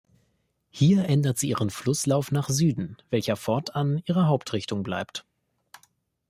[0.71, 5.27] Hier ändert sie ihren Flusslauf nach Süden, welcher fortan ihre Hauptrichtung bleibt.